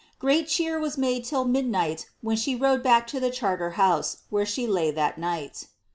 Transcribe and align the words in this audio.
Great 0.17 0.47
cheer 0.47 0.79
was 0.79 0.97
made 0.97 1.23
till 1.23 1.45
mid 1.45 1.69
night, 1.69 2.07
when 2.21 2.35
she 2.35 2.55
rode 2.55 2.81
back 2.81 3.05
to 3.05 3.19
the 3.19 3.29
Charter 3.29 3.73
house, 3.77 4.23
where 4.31 4.47
she 4.47 4.65
lay 4.65 4.89
that 4.89 5.19
night. 5.19 5.67